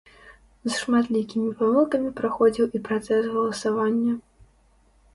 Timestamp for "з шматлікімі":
0.69-1.53